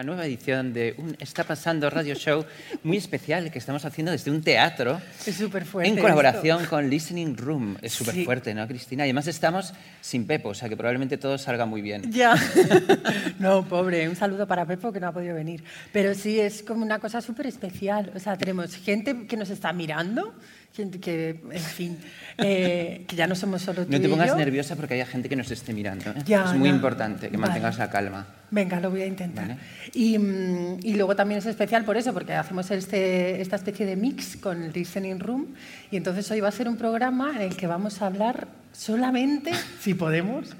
[0.00, 2.46] una nueva edición de un Está Pasando Radio Show
[2.84, 5.90] muy especial que estamos haciendo desde un teatro Es súper fuerte.
[5.90, 7.76] en colaboración con Listening Room.
[7.82, 8.24] Es súper Sí.
[8.24, 9.04] fuerte, ¿no, Cristina?
[9.04, 12.10] Y además estamos sin Pepo, o sea que probablemente todo salga muy bien.
[12.10, 12.34] Ya.
[13.38, 14.08] no, pobre.
[14.08, 15.62] Un saludo para Pepo que no ha podido venir.
[15.92, 18.10] Pero sí, es como una cosa súper especial.
[18.14, 20.32] O sea, tenemos gente que nos está mirando,
[20.72, 21.98] gente que, en fin,
[22.38, 24.36] eh, que ya no somos solo tú No te y pongas yo.
[24.36, 26.10] nerviosa porque haya gente que nos esté mirando.
[26.10, 26.22] ¿eh?
[26.24, 26.74] Ya, es muy ya.
[26.74, 27.48] importante que Vale.
[27.48, 28.26] mantengas la calma.
[28.52, 29.46] Venga, lo voy a intentar.
[29.48, 29.58] Vale.
[29.92, 33.96] Y, mm, y luego también es especial por eso, porque hacemos este, esta especie de
[33.96, 35.48] mix con el Listening Room.
[35.90, 39.52] Y entonces hoy va a ser un programa en el que vamos a hablar solamente,
[39.80, 40.54] si podemos,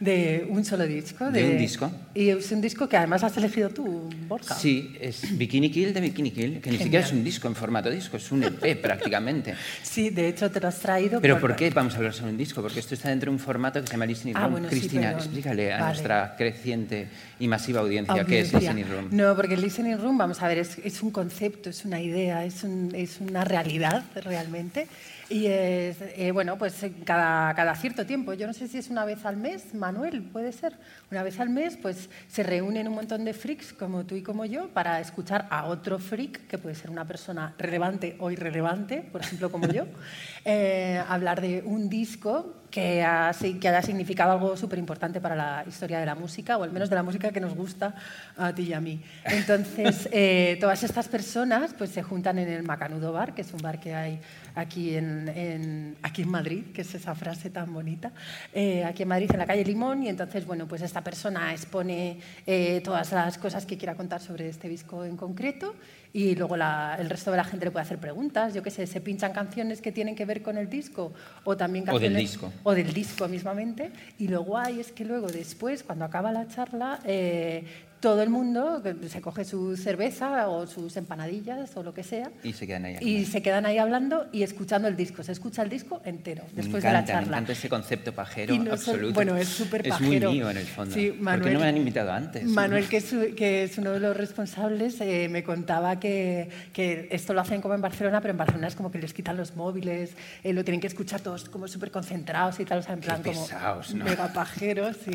[0.00, 1.30] de un solo disco.
[1.30, 1.90] ¿De un disco?
[2.14, 4.54] Y es un disco que además has elegido tú, Borja.
[4.54, 7.90] Sí, es Bikini Kill de Bikini Kill, que ni siquiera es un disco en formato
[7.90, 9.54] disco, es un EP prácticamente.
[9.82, 11.20] Sí, de hecho te lo has traído.
[11.20, 12.62] Pero ¿por qué vamos a hablar sobre un disco?
[12.62, 14.52] Porque esto está dentro de un formato que se llama Listening Ah, Room.
[14.52, 15.18] bueno, sí, Cristina, perdón.
[15.20, 15.92] explícale a Vale.
[15.94, 17.08] nuestra creciente
[17.40, 18.52] y masiva audiencia qué es.
[18.52, 19.08] Listening Room.
[19.10, 22.44] No, porque el listening room, vamos a ver, es, es un concepto, es una idea,
[22.44, 24.86] es, un- es una realidad realmente.
[25.30, 29.26] Y eh, bueno, pues cada, cada cierto tiempo, yo no sé si es una vez
[29.26, 30.78] al mes, Manuel, puede ser,
[31.10, 34.46] una vez al mes, pues se reúnen un montón de freaks como tú y como
[34.46, 39.20] yo para escuchar a otro freak, que puede ser una persona relevante o irrelevante, por
[39.20, 39.84] ejemplo, como yo,
[40.46, 45.64] eh, hablar de un disco que, ha, que haya significado algo súper importante para la
[45.66, 47.94] historia de la música, o al menos de la música que nos gusta
[48.36, 49.02] a ti y a mí.
[49.24, 53.60] Entonces, eh, todas estas personas pues, se juntan en el Macanudo Bar, que es un
[53.60, 54.20] bar que hay
[54.54, 58.12] aquí en, en- aquí en Madrid, que es esa frase tan bonita,
[58.52, 62.20] eh, aquí en Madrid, en la calle Limón, y entonces, bueno, pues esta persona expone
[62.46, 65.74] eh, todas las cosas que quiera contar sobre este disco en concreto,
[66.12, 68.86] y luego la- el resto de la gente le puede hacer preguntas, yo qué sé,
[68.86, 71.12] se pinchan canciones que tienen que ver con el disco,
[71.44, 72.52] o también O del canciones disco.
[72.62, 73.90] o del disco mismamente.
[74.18, 77.64] Y lo guay es que luego, después, cuando acaba la charla, eh,
[78.00, 82.30] todo el mundo que se coge su cerveza o sus empanadillas o lo que sea
[82.44, 82.96] Y se quedan ahí.
[83.00, 85.22] y se quedan ahí hablando y escuchando el disco.
[85.22, 87.20] Se escucha el disco entero me después encanta, de la charla.
[87.22, 89.14] Me encanta ese concepto pajero no sol- absoluto.
[89.14, 90.30] bueno, es súper Es muy pajero.
[90.32, 90.94] mío en el fondo.
[90.94, 92.44] Sí, ¿Por qué no me han invitado antes?
[92.44, 97.34] Manuel, que es, que es uno de los responsables, eh, me contaba que, que esto
[97.34, 100.12] lo hacen como en Barcelona, pero en Barcelona es como que les quitan los móviles,
[100.44, 103.22] eh, lo tienen que escuchar todos como súper concentrados y tal, o sea, en plan
[103.22, 104.04] como pesados, ¿no?
[104.04, 105.10] mega pajeros, sí.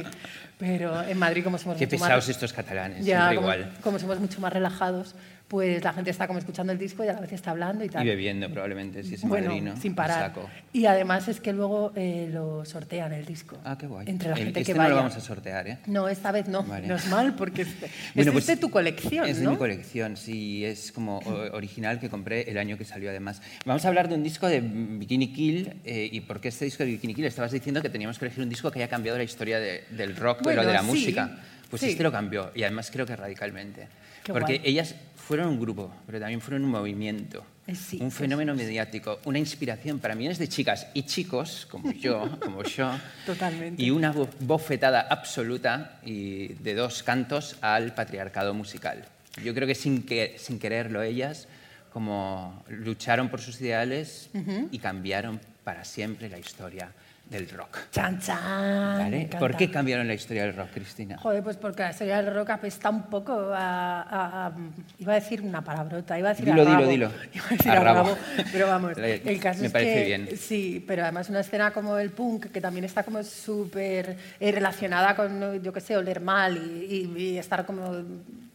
[0.58, 3.74] Pero en Madrid como somos Qué mucho pesados más, estos catalanes, ya, siempre como, igual.
[3.82, 5.16] como somos mucho más relajados,
[5.48, 7.90] pues la gente está como escuchando el disco y a la vez está hablando y
[7.90, 8.04] tal.
[8.04, 9.78] Y bebiendo probablemente, si es en bueno, Madrid, ¿no?
[9.78, 10.30] sin parar.
[10.30, 10.50] saco.
[10.72, 13.60] Y además es que luego eh, lo sortean el disco.
[13.64, 14.08] Ah, qué guay.
[14.10, 14.90] Entre la El- gente este que no vaya.
[14.92, 15.78] lo vamos a sortear, ¿eh?
[15.86, 16.64] No, esta vez no.
[16.64, 16.88] Vale.
[16.88, 17.68] No es mal, porque es,
[18.16, 19.52] Bueno, es pues, de tu colección, Es de ¿no?
[19.52, 23.42] mi colección, sí, es como o- original que compré el año que salió además.
[23.66, 26.84] Vamos a hablar de un disco de Bikini Kill eh, y por qué este disco
[26.84, 27.26] de Bikini Kill.
[27.26, 30.16] Estabas diciendo que teníamos que elegir un disco que haya cambiado la historia de- del
[30.16, 31.38] rock Bueno, lo de la sí, música.
[31.74, 31.90] Pues sí.
[31.90, 33.88] este lo cambió y además creo que radicalmente.
[34.24, 34.70] Qué Porque guay.
[34.70, 37.44] ellas fueron un grupo, pero también fueron un movimiento.
[37.66, 42.38] Eh, sí, un fenómeno mediático, una inspiración para millones de chicas y chicos, como yo,
[42.42, 42.92] como yo,
[43.26, 43.82] Totalmente.
[43.82, 49.06] y una bo- bofetada absoluta y de dos cantos al patriarcado musical.
[49.44, 51.48] Yo creo que sin, que, sin quererlo ellas,
[51.92, 54.30] como lucharon por sus ideales
[54.72, 56.92] y cambiaron para siempre la historia
[57.34, 57.78] del rock.
[57.92, 59.28] Chan, chan.
[59.40, 61.18] ¿Por qué cambiaron la historia del rock, Cristina?
[61.18, 64.52] Joder, pues porque la historia del rock apesta un poco a, a- a-
[65.00, 66.90] Iba a decir una palabrota, iba a decir Dilo, a dilo, rabo.
[66.92, 67.12] dilo.
[67.34, 68.04] Iba a decir A a, rabo.
[68.10, 68.18] rabo.
[68.52, 70.06] Pero vamos, el caso me es parece que...
[70.06, 70.30] bien.
[70.38, 75.16] Sí, pero además una escena como el punk, que también está como súper eh, relacionada
[75.16, 77.92] con, yo qué sé, oler mal y, y- y estar como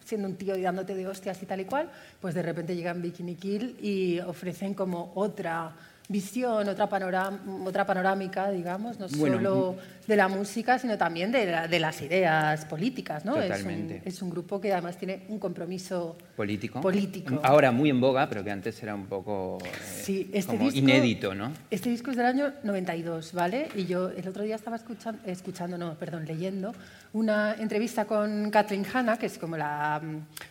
[0.05, 1.91] siendo un tío y dándote de hostias y tal y cual,
[2.21, 5.73] pues de repente llegan Bikini Kill y ofrecen como otra
[6.09, 9.77] visión, otra, panoram- otra panorámica, digamos, no Bueno, solo
[10.09, 13.35] de la música, sino también de, la- de las ideas políticas, ¿no?
[13.35, 13.97] Totalmente.
[13.97, 16.81] Es un, es un grupo que además tiene un compromiso Político.
[16.81, 17.39] político.
[17.45, 19.69] Ahora muy en boga, pero que antes era un poco eh,
[20.03, 21.53] Sí, este como disco, inédito, ¿no?
[21.71, 23.69] Este disco es del año 92, ¿vale?
[23.77, 26.73] Y yo el otro día estaba escuchando, escuchando no, perdón, leyendo
[27.13, 30.01] una entrevista con Kathleen Hanna, que es como la,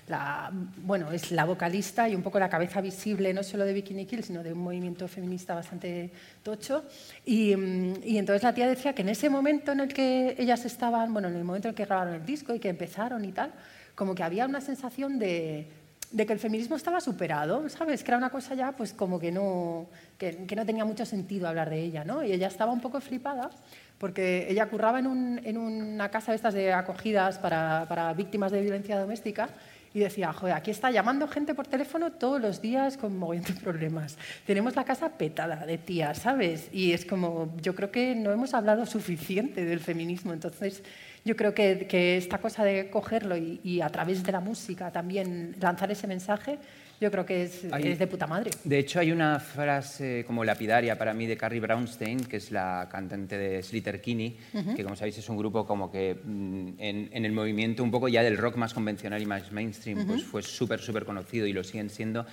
[0.07, 0.51] la,
[0.83, 4.24] bueno, es la vocalista y un poco la cabeza visible no solo de Bikini Kill,
[4.24, 6.12] sino de un movimiento feminista bastante
[6.56, 11.12] mm, y entonces la tía decía que en ese momento en el que ellas estaban,
[11.14, 13.52] bueno, en el momento en el que grabaron el disco y que empezaron y tal,
[13.96, 15.68] como que había una sensación de,
[16.16, 18.04] que el feminismo estaba superado, ¿sabes?
[18.04, 21.70] Que era una cosa ya, pues como que no, que, no tenía mucho sentido hablar
[21.70, 22.24] de ella, ¿no?
[22.24, 23.50] Y ella estaba un poco flipada
[23.98, 28.62] porque ella curraba en, un- en una casa de estas de acogidas para víctimas de
[28.62, 29.50] violencia doméstica
[29.94, 33.54] y decía, joder, aquí está llamando gente por teléfono todos los días con mogollón de
[33.54, 34.18] problemas.
[34.45, 36.69] Tenemos la casa petada de tías, ¿sabes?
[36.72, 40.84] Y es como, yo creo que no hemos hablado suficiente del feminismo, entonces
[41.25, 44.92] yo creo que, que esta cosa de cogerlo y, y a través de la música
[44.92, 46.60] también lanzar ese mensaje
[47.00, 48.52] yo creo que es, es, de puta madre.
[48.64, 52.88] De hecho, hay una frase como lapidaria para mí de Carrie Brownstein, que es la
[52.92, 54.76] cantante de Slater Kinney, uh -huh.
[54.76, 58.08] que como sabéis es un grupo como que mm, en, en, el movimiento un poco
[58.08, 60.08] ya del rock más convencional y más mainstream, uh -huh.
[60.08, 62.26] pues fue súper, súper conocido y lo siguen siendo.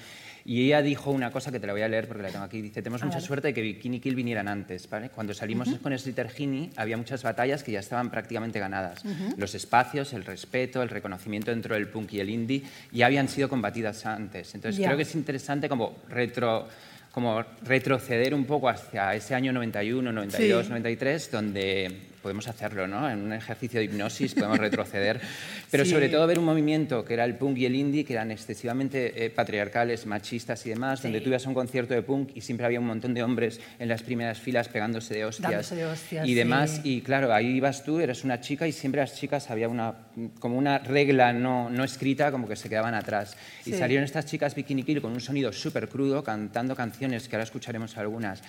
[0.47, 2.61] Y ella dijo una cosa que te la voy a leer porque la tengo aquí.
[2.61, 3.27] Dice, tenemos ah, mucha vale.
[3.27, 4.89] suerte de que Bikini Kill vinieran antes.
[4.91, 5.09] ¿vale?
[5.09, 5.81] Cuando salimos uh -huh.
[5.81, 9.05] con había muchas batallas que ya estaban prácticamente ganadas.
[9.05, 9.37] Uh -huh.
[9.39, 12.63] Los espacios, el respeto, el reconocimiento dentro del punk y el indie
[12.93, 14.55] ya habían sido combatidas antes.
[14.55, 14.89] Entonces yeah.
[14.89, 16.69] creo que es interesante como retro
[17.11, 20.69] como retroceder un poco hacia ese año 91, 92, sí.
[20.69, 23.09] 93, donde podemos hacerlo, ¿no?
[23.09, 25.21] En un ejercicio de hipnosis podemos retroceder,
[25.71, 25.91] pero sí.
[25.91, 29.27] sobre todo ver un movimiento que era el punk y el indie, que eran excesivamente
[29.27, 31.03] eh, patriarcales, machistas y demás, sí.
[31.03, 33.61] donde tú ibas a un concierto de punk y siempre había un montón de hombres
[33.79, 36.81] en las primeras filas pegándose de hostias, de hostias y demás.
[36.83, 39.93] Y claro, ahí ibas tú, eres una chica y siempre las chicas había una,
[40.41, 43.37] como una regla no, no escrita, como que se quedaban atrás.
[43.67, 47.45] Y salieron estas chicas Bikini Kill con un sonido súper crudo, cantando canciones que ahora
[47.45, 48.43] escucharemos algunas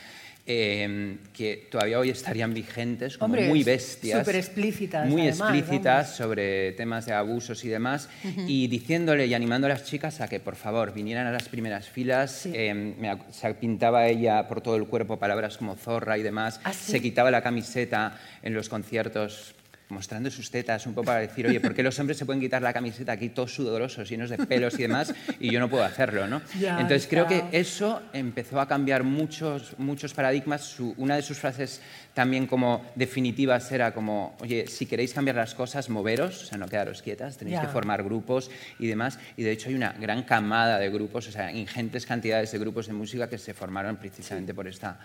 [0.48, 4.20] eh, que todavía hoy estarían vigentes, como Hombre, muy bestias.
[4.20, 5.10] Súper explícitas.
[5.10, 6.18] Muy además, explícitas vamos.
[6.18, 8.46] sobre temas de abusos y demás, uh -huh.
[8.48, 11.90] y diciéndole y animando a las chicas a que por favor vinieran a las primeras
[11.90, 12.32] filas.
[12.44, 12.52] Sí.
[12.54, 12.94] Eh,
[13.32, 16.92] se pintaba ella por todo el cuerpo palabras como zorra y demás, ¿Ah, sí?
[16.92, 19.56] se quitaba la camiseta en los conciertos
[19.96, 22.62] mostrando sus tetas un poco para decir, oye, ¿por qué los hombres se pueden quitar
[22.62, 26.28] la camiseta aquí todos sudorosos, llenos de pelos y demás, y yo no puedo hacerlo,
[26.28, 26.42] ¿no?
[26.54, 30.64] Entonces creo que eso empezó a cambiar muchos, muchos paradigmas.
[30.64, 31.82] Su, una de sus frases
[32.14, 36.68] también como definitivas era como, oye, si queréis cambiar las cosas, moveros, o sea, no
[36.68, 39.18] quedaros quietas, tenéis que formar grupos y demás.
[39.38, 42.88] Y de hecho hay una gran camada de grupos, o sea, ingentes cantidades de grupos
[42.88, 44.56] de música que se formaron precisamente sí.
[44.56, 45.00] por esta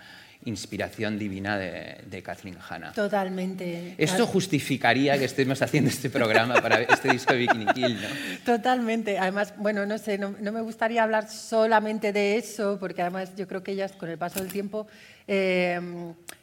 [0.45, 2.93] inspiración divina de, de Kathleen Hanna.
[2.93, 3.95] Totalmente.
[3.97, 8.07] Esto justificaría que estemos haciendo este programa para este disco de Bikini Kill, ¿no?
[8.45, 9.19] Totalmente.
[9.19, 13.47] Además, bueno, no sé, no, no, me gustaría hablar solamente de eso, porque además yo
[13.47, 14.87] creo que ellas con el paso del tiempo
[15.27, 15.79] eh,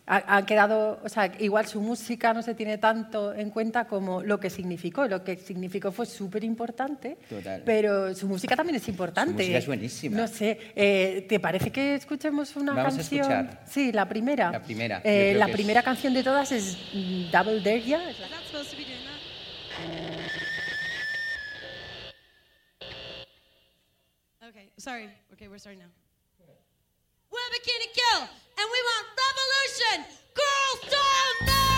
[0.09, 4.41] han quedado, o sea, igual su música no se tiene tanto en cuenta como lo
[4.41, 5.07] que significó.
[5.07, 7.19] Lo que significó fue súper importante,
[7.65, 9.33] pero su música también es importante.
[9.33, 10.17] Su música es buenísima.
[10.17, 13.21] No sé, eh, ¿te parece que escuchemos una Vamos canción?
[13.21, 13.65] A escuchar.
[13.69, 14.51] Sí, la primera.
[14.51, 15.01] La primera.
[15.05, 15.85] Eh, la primera es...
[15.85, 16.79] canción de todas es
[17.31, 18.01] Double Dare Ya.
[24.49, 25.11] Okay, sorry.
[25.35, 25.91] Okay, we're starting now.
[27.31, 28.29] We're Bikini Kill,
[28.61, 29.97] and we want revolution!
[30.35, 31.78] Girls don't know!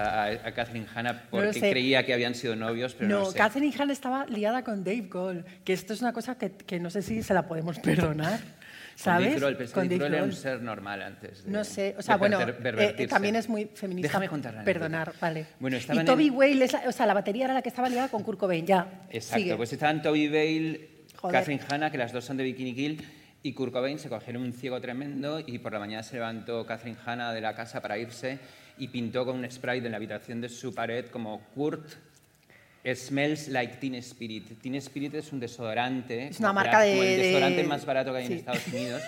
[0.00, 3.38] A, a Catherine Hanna porque creía que habían sido novios, pero no, No, sé.
[3.38, 6.90] Catherine Hahn estaba liada con Dave Grohl, que esto es una cosa que, que no
[6.90, 8.48] sé si se la podemos perdonar, Con
[8.96, 9.40] ¿sabes?
[9.40, 11.44] Dave Con Dave Dave Grohl era un ser normal antes.
[11.44, 14.08] de- No sé, o sea, bueno, eh, también es muy feminista.
[14.20, 15.46] Déjame Perdonar, vale.
[15.58, 17.88] Bueno, y Toby en- Whale, es la- o sea, la batería era la que estaba
[17.88, 19.04] liada con Kurt Cobain, ya.
[19.10, 19.56] Exacto, Sigue.
[19.56, 20.28] pues estaban Toby
[21.16, 21.38] Joder.
[21.38, 23.02] Catherine Hanna, que las dos son de Bikini Kill,
[23.42, 26.98] y Kurt Cobain se cogieron un ciego tremendo y por la mañana se levantó Catherine
[27.04, 28.38] Hanna de la casa para irse
[28.80, 31.86] y pintó con un spray en la habitación de su pared como Kurt
[32.94, 34.60] smells like Teen Spirit.
[34.60, 36.28] Teen Spirit es un desodorante.
[36.28, 38.32] Es una marca como de- el de- desodorante más barato que hay sí.
[38.32, 39.02] en Estados Unidos.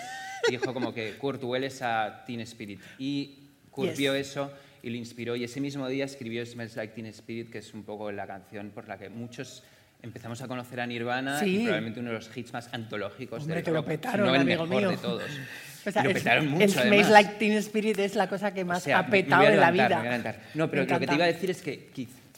[0.47, 2.79] Y dijo como que Kurt hueles a Teen Spirit.
[2.99, 3.39] Y
[3.71, 3.97] Kurt Yes.
[3.97, 4.51] vio eso
[4.83, 7.83] y lo inspiró y ese mismo día escribió Smells Like Teen Spirit, que es un
[7.83, 9.63] poco la canción por la que muchos
[10.03, 11.55] empezamos a conocer a Nirvana Sí.
[11.55, 14.35] y probablemente uno de los hits más antológicos Hombre, del lo rock, si petaron, no
[14.35, 14.89] el amigo mejor mío.
[14.91, 15.23] de todos.
[15.85, 17.09] O sea, Y lo el- Smells.
[17.09, 20.37] Like Teen Spirit es la cosa que más O sea, ha petado en la vida.
[20.53, 21.89] No, pero lo que te iba a decir es que,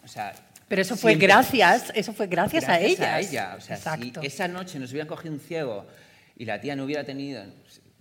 [0.03, 0.33] o sea,
[0.67, 3.55] Pero eso fue siempre- gracias, eso fue gracias, a ella.
[3.57, 4.21] O sea, Exacto.
[4.21, 5.85] si esa noche nos hubiera cogido un ciego
[6.37, 7.43] y la tía no hubiera tenido,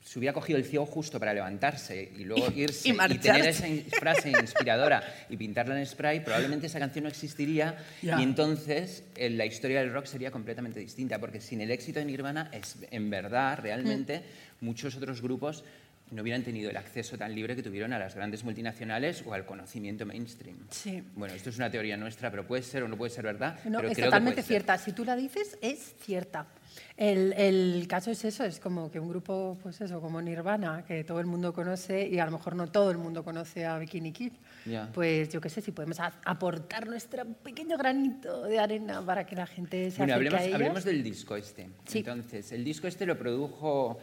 [0.05, 3.67] se hubiera cogido el ciego justo para levantarse y luego irse y y, tener esa
[3.99, 9.47] frase inspiradora y pintarla en spray, probablemente esa canción no existiría y entonces eh, la
[9.47, 13.59] historia del rock sería completamente distinta, porque sin el éxito de Nirvana, es, en verdad,
[13.61, 14.19] realmente,
[14.61, 14.65] Mm.
[14.67, 15.65] muchos otros grupos
[16.11, 19.47] no hubieran tenido el acceso tan libre que tuvieron a las grandes multinacionales o al
[19.47, 20.59] conocimiento mainstream.
[20.71, 21.03] Sí.
[21.15, 23.59] Bueno, esto es una teoría nuestra, pero puede ser o no puede ser verdad.
[23.65, 24.49] No, pero es creo que totalmente ser.
[24.49, 24.79] cierta.
[24.79, 26.47] Si tú la dices, es cierta.
[26.97, 31.05] El, el caso es eso, es como que un grupo, pues eso, como Nirvana, que
[31.05, 34.13] todo el mundo conoce y a lo mejor no todo el mundo conoce a Bikini
[34.13, 34.33] Kid.
[34.67, 34.89] Ya.
[34.93, 39.47] Pues yo qué sé, si podemos aportar nuestro pequeño granito de arena para que la
[39.47, 40.55] gente se Bueno, hablemos, a ellas.
[40.55, 41.69] hablemos del disco este.
[41.87, 41.99] Sí.
[41.99, 43.99] Entonces, el disco este lo produjo...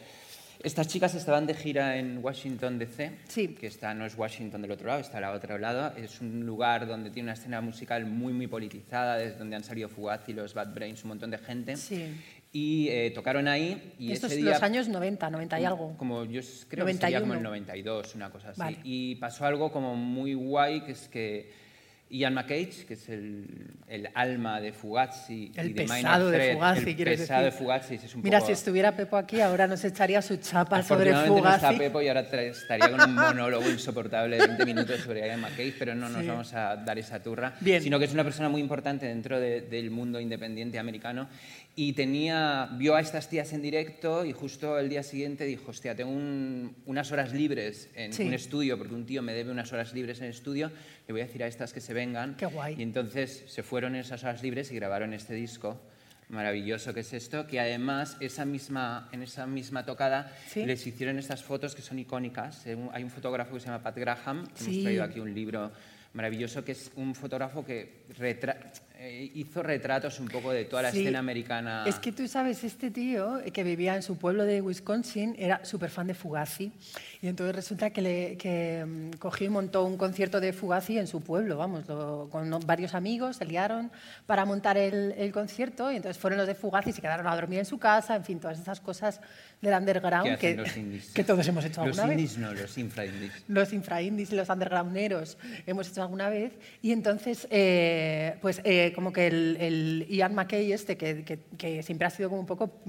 [0.63, 3.47] Estas chicas estaban de gira en Washington, D.C., Sí.
[3.47, 5.91] que está, no es Washington del otro lado, está al otro lado.
[5.97, 9.89] Es un lugar donde tiene una escena musical muy, muy politizada, desde donde han salido
[9.89, 11.75] Fugazi, los Bad Brains, un montón de gente.
[11.77, 12.15] Sí.
[12.53, 14.51] Y eh, tocaron ahí y Estos ese día...
[14.51, 15.95] los años 90, 90 y algo.
[15.97, 17.85] Como yo creo que sería como el 91.
[17.91, 18.59] 92, una cosa así.
[18.59, 18.77] Vale.
[18.83, 21.61] Y pasó algo como muy guay, que es que
[22.09, 23.45] Ian McCage, que es el,
[23.87, 27.43] el alma de Fugazi El y de Minor pesado de Threat, Fugazi, el quieres pesado
[27.45, 27.53] decir.
[27.53, 28.47] de Fugazi, es un Mira, poco...
[28.47, 31.79] si estuviera Pepo aquí, ahora nos echaría su chapa sobre Afortunadamente no está Fugazi.
[31.79, 35.95] Pepo y ahora estaría con un monólogo insoportable de 20 minutos sobre Ian McCage, pero
[35.95, 36.27] no nos Sí.
[36.27, 37.53] vamos a dar esa turra.
[37.61, 37.81] Bien.
[37.81, 41.29] Sino que es una persona muy importante dentro de- del mundo independiente americano
[41.75, 45.95] y tenía, vio a estas tías en directo y justo el día siguiente dijo, hostia,
[45.95, 48.23] tengo un- unas horas libres en Sí.
[48.23, 50.69] un estudio, porque un tío me debe unas horas libres en el estudio,
[51.07, 52.35] le voy a decir a estas que se vengan.
[52.35, 52.75] Qué guay.
[52.77, 55.81] Y entonces se fueron en esas horas libres y grabaron este disco
[56.29, 60.65] maravilloso que es esto, que además esa misma, en esa misma tocada Sí.
[60.65, 62.65] les hicieron estas fotos que son icónicas.
[62.67, 64.71] Eh, Hay un fotógrafo que se llama Pat Graham, que Sí.
[64.71, 65.71] hemos traído aquí un libro
[66.13, 68.71] maravilloso, que es un fotógrafo que retra-
[69.03, 70.99] eh, hizo retratos un poco de toda la Sí.
[70.99, 71.85] escena americana.
[71.87, 75.89] Es que tú sabes, este tío que vivía en su pueblo de Wisconsin era súper
[75.89, 76.71] fan de Fugazi.
[77.19, 81.07] Y entonces resulta que, le, que mm, cogió y montó un concierto de Fugazi en
[81.07, 83.91] su pueblo, vamos, lo- con varios amigos, se liaron
[84.27, 85.91] para montar el, el concierto.
[85.91, 88.23] Y entonces fueron los de Fugazi y se quedaron a dormir en su casa, en
[88.23, 89.19] fin, todas esas cosas
[89.61, 92.53] del underground ¿Qué hacen que, los que todos hemos hecho Los alguna vez indies no,
[92.53, 93.31] los infraindies.
[93.47, 95.37] los infraindies y los undergrounderos
[95.67, 96.53] hemos hecho alguna vez.
[96.81, 101.83] Y entonces, eh, pues eh, como que el, el Ian McKay este, que, que- que
[101.83, 102.81] siempre ha sido como un poco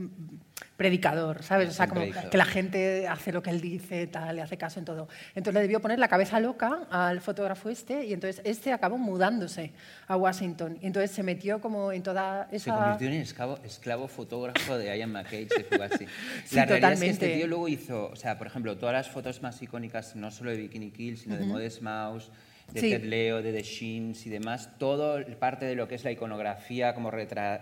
[0.76, 1.68] predicador, ¿sabes?
[1.68, 4.78] O sea, como que la gente hace lo que él dice, tal, le hace caso
[4.78, 5.08] en todo.
[5.34, 9.72] Entonces le debió poner la cabeza loca al fotógrafo este y entonces este acabó mudándose
[10.08, 10.78] a Washington.
[10.80, 12.74] Y entonces se metió como en toda Se esa...
[12.76, 16.06] convirtió en esclavo, esclavo fotógrafo de Ian McCage de Fugazi.
[16.46, 17.10] Sí, la realidad es que totalmente.
[17.10, 20.50] este tío luego hizo, o sea, por ejemplo, todas las fotos más icónicas, no solo
[20.50, 22.30] de Bikini Kill, sino de Modest Mouse,
[22.72, 22.90] de Sí.
[22.90, 26.94] Ted Leo, de The Shins y demás, todo parte de lo que es la iconografía
[26.94, 27.60] como retra-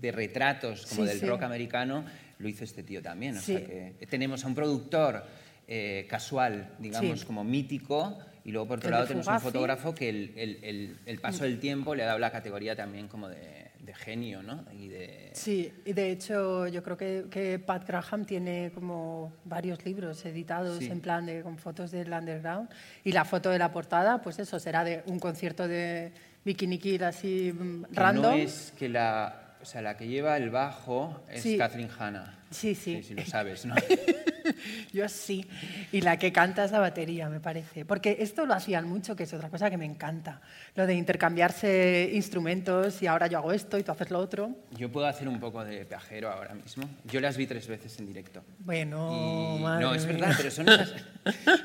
[0.00, 1.26] de retratos como Sí, del sí.
[1.26, 2.04] rock americano,
[2.38, 3.36] lo hizo este tío también.
[3.36, 3.56] O Sí.
[3.56, 5.24] sea que tenemos a un productor
[5.68, 10.08] eh, casual, digamos, como mítico, y luego por otro El lado tenemos un fotógrafo que
[10.08, 13.94] el, el- el- paso del tiempo le ha dado la categoría también como de, de
[13.94, 14.64] genio, ¿no?
[14.72, 19.84] Y de, Sí, y de hecho yo creo que, que Pat Graham tiene como varios
[19.84, 22.68] libros editados en plan de con fotos del underground
[23.02, 26.12] y la foto de la portada, pues eso será de un concierto de
[26.44, 28.22] Bikini Kill así mm, que random.
[28.22, 31.58] no es que la, o sea, la que lleva el bajo es Sí.
[31.58, 32.38] Catherine Hanna.
[32.52, 33.02] Sí, sí.
[33.02, 33.74] Sí, lo sabes, ¿no?
[34.92, 35.44] Yo sí.
[35.90, 37.84] Y la que canta es la batería, me parece.
[37.84, 40.40] Porque esto lo hacían mucho, que es otra cosa que me encanta.
[40.76, 44.54] Lo de intercambiarse instrumentos y ahora yo hago esto y tú haces lo otro.
[44.78, 46.88] Yo puedo hacer un poco de viajero ahora mismo.
[47.04, 48.44] Yo las vi tres veces en directo.
[48.60, 50.12] Bueno, Y- madre no, es mía.
[50.12, 50.92] verdad, pero son esas,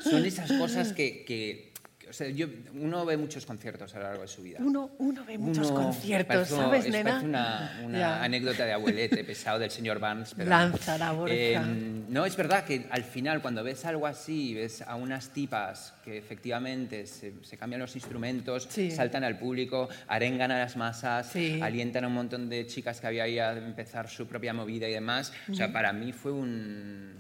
[0.04, 1.71] son esas cosas que, que-
[2.12, 4.60] o sea, yo, uno ve muchos conciertos a lo largo de su vida.
[4.62, 7.22] Uno, uno ve muchos Uno- conciertos, parece ¿sabes, es- nena?
[7.24, 10.34] una, una anécdota de abuelete pesado del señor Barnes.
[10.36, 11.34] Pero Lanza la Borja.
[11.34, 11.60] Eh,
[12.10, 16.18] no, es verdad que al final cuando ves algo así, ves a unas tipas que
[16.18, 18.92] efectivamente se, se cambian los instrumentos, Sí.
[18.92, 21.60] saltan al público, arengan a las masas, Sí.
[21.62, 24.92] alientan a un montón de chicas que había ahí a empezar su propia movida y
[24.92, 25.32] demás.
[25.50, 27.14] O sea, para mí fue un,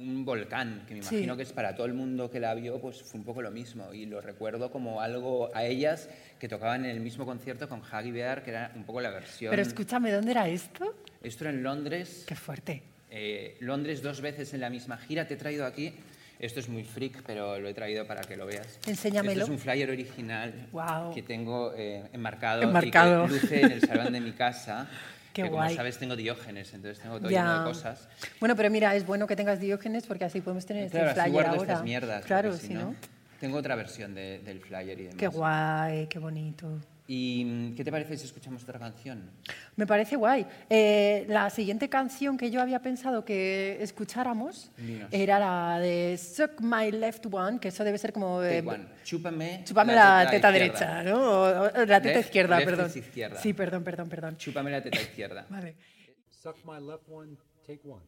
[0.00, 1.14] un volcán, que me Sí.
[1.16, 3.50] imagino que es para todo el mundo que la vio, pues fue un poco lo
[3.50, 3.92] mismo.
[3.92, 8.10] Y lo recuerdo como algo a ellas que tocaban en el mismo concierto con Huggy
[8.10, 9.50] Bear, que era un poco la versión.
[9.50, 10.94] Pero escúchame, ¿dónde era esto?
[11.22, 12.24] Esto era en Londres.
[12.26, 12.82] Qué fuerte.
[13.10, 15.26] Eh, Londres dos veces en la misma gira.
[15.26, 15.92] Te he traído aquí.
[16.38, 18.78] Esto es muy freak, pero lo he traído para que lo veas.
[18.86, 19.32] Enséñamelo.
[19.42, 20.54] Esto es un flyer original
[21.14, 23.26] que tengo eh, enmarcado, Enmarcado.
[23.26, 24.88] y que luce en el salón de mi casa.
[25.32, 25.76] Qué que como guay.
[25.76, 27.42] sabes tengo diógenes, entonces tengo todo Ya.
[27.42, 28.08] lleno de cosas.
[28.40, 31.20] Bueno, pero mira, es bueno que tengas diógenes porque así podemos tener este Claro, así
[31.20, 31.62] flyer guardo ahora.
[31.72, 32.24] estas mierdas.
[32.24, 32.94] Claro, si no.
[33.38, 35.16] Tengo otra versión de- del flyer y demás.
[35.18, 36.78] Qué guay, qué bonito.
[37.12, 39.32] ¿Y qué te parece si escuchamos otra canción?
[39.74, 40.46] Me parece guay.
[40.68, 45.08] Eh, la siguiente canción que yo había pensado que escucháramos Dinos.
[45.10, 48.40] era la de Suck My Left One, que eso debe ser como...
[48.44, 48.86] eh, one.
[49.02, 50.52] Chúpame, Chúpame la, teta, izquierda.
[50.52, 51.18] derecha, ¿no?
[51.20, 52.92] O- o la teta Left- izquierda, left perdón.
[52.94, 53.40] izquierda.
[53.40, 54.36] Sí, perdón, perdón, perdón.
[54.36, 55.46] Chúpame la teta izquierda.
[55.48, 55.74] Vale.
[56.30, 57.36] Suck my left one,
[57.66, 58.04] take one.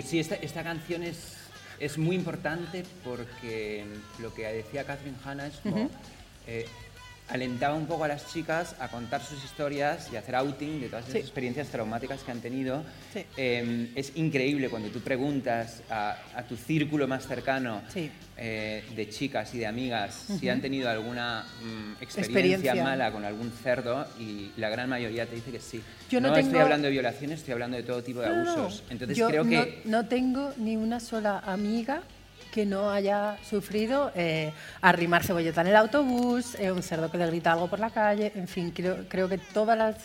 [0.00, 1.34] Pues sí, esta, esta canción es,
[1.78, 3.84] es muy importante porque
[4.18, 5.90] lo que decía Catherine Hanna es como
[6.46, 6.64] eh,
[7.30, 11.04] alentaba un poco a las chicas a contar sus historias y hacer outing de todas
[11.04, 11.18] esas Sí.
[11.20, 12.82] experiencias traumáticas que han tenido.
[13.12, 13.24] Sí.
[13.36, 18.10] Em, es increíble cuando tú preguntas a, a tu círculo más cercano Sí.
[18.36, 22.84] eh, de chicas y de amigas si han tenido alguna mm, experiencia, Experiencia.
[22.84, 25.82] mala con algún cerdo y la gran mayoría te dice que sí.
[26.10, 28.44] Yo no estoy tengo- hablando de violaciones, estoy hablando de todo tipo de No, no,
[28.44, 28.50] no.
[28.62, 28.82] abusos.
[28.90, 32.02] Entonces Yo creo no, que no tengo ni una sola amiga
[32.52, 37.26] que no haya sufrido eh, arrimar cebolleta en el autobús, eh, un cerdo que le
[37.26, 39.96] grita algo por la calle, en fin, creo, creo que todas las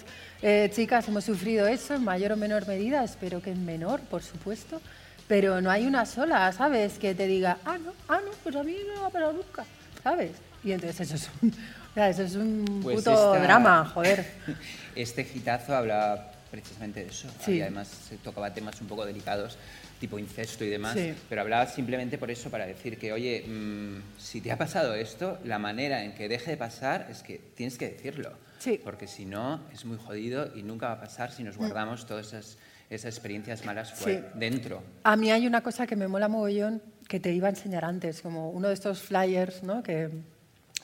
[0.41, 4.21] eh, chicas hemos sufrido eso en mayor o menor medida, espero que en menor, por
[4.23, 4.81] supuesto,
[5.27, 6.99] pero no hay una sola, ¿sabes?
[6.99, 9.33] Que te diga, ah, no, ah, no, pues a mí no me va a parar
[9.33, 9.65] nunca,
[10.03, 10.31] ¿sabes?
[10.63, 11.53] Y entonces eso es un,
[11.95, 14.25] eso es un Pues puto esta- drama, joder.
[14.95, 17.27] Este gitazo hablaba precisamente de eso.
[17.43, 17.53] Sí.
[17.55, 19.57] Y además se tocaba temas un poco delicados,
[19.99, 20.93] tipo incesto y demás.
[20.93, 21.13] Sí.
[21.29, 25.39] Pero hablaba simplemente por eso, para decir que, oye, mm, si te ha pasado esto,
[25.43, 28.33] la manera en que deje de pasar es que tienes que decirlo.
[28.59, 28.79] Sí.
[28.83, 32.27] Porque si no, es muy jodido y nunca va a pasar si nos guardamos todas
[32.27, 34.23] esas esas experiencias malas fue Sí.
[34.35, 34.83] dentro.
[35.03, 38.21] A mí hay una cosa que me mola mogollón que te iba a enseñar antes,
[38.21, 39.81] como uno de estos flyers, ¿no?
[39.81, 40.09] Que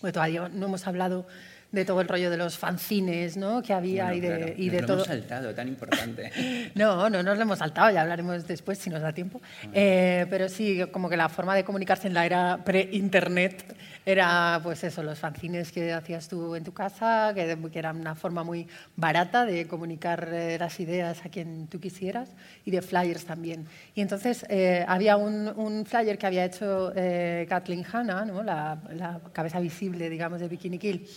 [0.01, 1.27] bueno, todavía no hemos hablado
[1.71, 3.61] de todo el rollo de los fanzines, ¿no?
[3.61, 4.95] Que había Bueno, y de, claro, y nos de lo todo.
[4.97, 6.31] hemos saltado, tan importante.
[6.75, 9.41] No, no nos lo hemos saltado, ya hablaremos después si nos da tiempo.
[9.73, 14.83] Eh, pero sí, como que la forma de comunicarse en la era pre-internet era, pues
[14.83, 18.67] eso, los fanzines que hacías tú en tu casa, que, que era una forma muy
[18.95, 22.29] barata de comunicar eh, las ideas a quien tú quisieras,
[22.65, 23.67] y de flyers también.
[23.93, 28.41] Y entonces eh, había un, un flyer que había hecho eh, Kathleen Hanna, ¿no?
[28.43, 31.07] la, la cabeza visible, digamos, de Bikini Kill,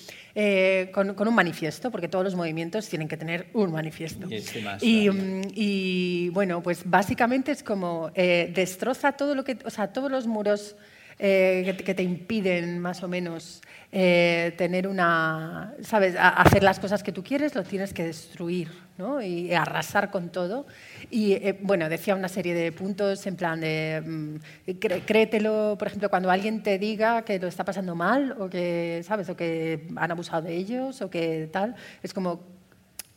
[0.47, 4.27] eh, con, con un manifiesto, porque todos los movimientos tienen que tener un manifiesto.
[4.29, 5.23] Y este más Y, todavía.
[5.25, 10.11] mm, y, bueno, pues básicamente es como eh, destroza todo lo que, o sea, todos
[10.11, 10.77] los muros
[11.19, 16.63] eh, que, te- que te impiden más o menos eh, tener una, sabes, A- hacer
[16.63, 19.21] las cosas que tú quieres, lo tienes que destruir, ¿no?
[19.23, 20.67] Y arrasar con todo.
[21.11, 24.35] Y eh, bueno, decía una serie de puntos en plan de mm,
[24.73, 29.03] cre- créetelo, por ejemplo, cuando alguien te diga que lo está pasando mal o que,
[29.05, 32.41] sabes, o que han abusado de ellos o que tal, es como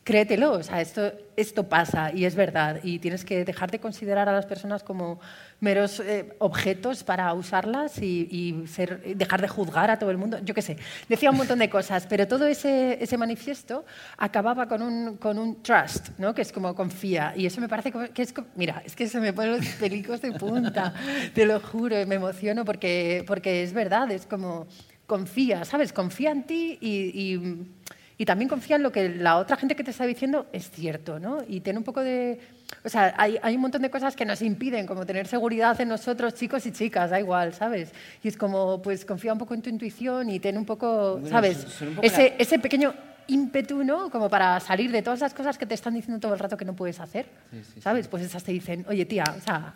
[0.08, 4.26] créetelo, o sea, esto, esto pasa y es verdad y tienes que dejar de considerar
[4.26, 5.20] a las personas como
[5.60, 10.38] meros eh, objetos para usarlas y, y ser, dejar de juzgar a todo el mundo,
[10.42, 10.78] yo qué sé,
[11.10, 13.84] decía un montón de cosas, pero todo ese, ese manifiesto
[14.16, 16.32] acababa con un, con un trust, ¿no?
[16.34, 19.34] que es como confía y eso me parece que es, mira, es que se me
[19.34, 20.94] ponen los pelicos de punta,
[21.34, 24.66] te lo juro, me emociono porque, porque es verdad, es como
[25.06, 25.92] confía, ¿sabes?
[25.92, 27.66] Confía en ti y- y
[28.20, 31.20] y también confía en lo que la otra gente que te está diciendo es cierto,
[31.20, 31.38] ¿no?
[31.48, 32.40] Y tiene un poco de...
[32.84, 35.88] O sea, hay, hay un montón de cosas que nos impiden, como tener seguridad en
[35.88, 37.92] nosotros, chicos y chicas, da igual, ¿sabes?
[38.24, 41.28] Y es como, pues confía un poco en tu intuición y ten un poco, Bueno,
[41.28, 41.56] ¿sabes?
[41.58, 42.92] son un poco Ese, la- ese pequeño
[43.28, 44.10] ímpetu, ¿no?
[44.10, 46.64] Como para salir de todas las cosas que te están diciendo todo el rato que
[46.64, 48.08] no puedes hacer, Sí, sí, ¿sabes?
[48.08, 49.74] Pues esas te dicen, oye, tía, o sea,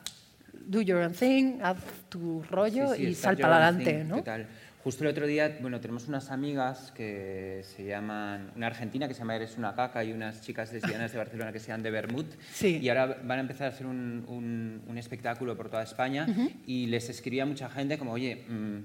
[0.67, 1.77] do your own thing, haz
[2.09, 4.17] tu rollo Sí, sí, y sal para adelante, ¿no?
[4.17, 4.47] total.
[4.85, 9.21] Justo el otro día, bueno, tenemos unas amigas que se llaman, una argentina que se
[9.21, 12.25] llama Eres una caca y unas chicas lesbianas de Barcelona que se llaman de Bermud.
[12.53, 12.79] Sí.
[12.83, 16.27] Y ahora van a empezar a hacer un, un- un espectáculo por toda España
[16.67, 18.79] y les escribía mucha gente como, oye, mm,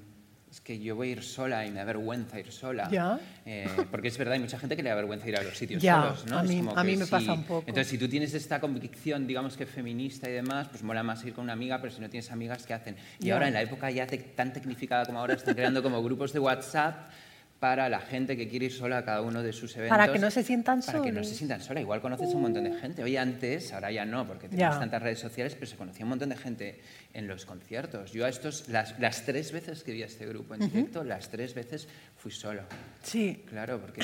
[0.58, 2.90] es que yo voy a ir sola y me da vergüenza ir sola.
[2.92, 3.20] Ya.
[3.46, 5.82] Eh, porque es verdad, hay mucha gente que le da vergüenza ir a los sitios
[5.84, 6.40] Ya, solos, ¿no?
[6.40, 7.64] a mí- a mí me si- pasa un poco.
[7.68, 11.34] Entonces, si tú tienes esta convicción, digamos que feminista y demás, pues mola más ir
[11.34, 12.96] con una amiga, pero si no tienes amigas, ¿qué hacen?
[13.20, 13.36] Y Ya.
[13.36, 17.12] ahora, en la época ya tan tecnificada como ahora, están creando como grupos de WhatsApp
[17.60, 19.98] para la gente que quiere ir sola a cada uno de sus eventos.
[19.98, 21.82] Para que no se sientan Para que no se sientan sola.
[21.82, 23.04] Igual conoces un montón de gente.
[23.04, 24.80] Hoy antes, ahora ya no, porque tenemos Ya.
[24.80, 26.80] tantas redes sociales, pero se conocía un montón de gente
[27.14, 28.12] en los conciertos.
[28.12, 31.30] Yo a estos, las, las tres veces que vi a este grupo en directo, las
[31.30, 32.62] tres veces fui solo.
[33.02, 33.44] Sí.
[33.50, 34.02] Claro, porque,